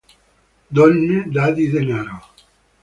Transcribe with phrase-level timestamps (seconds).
[0.75, 1.33] Donne...
[1.35, 1.73] dadi...
[1.73, 2.19] denaro!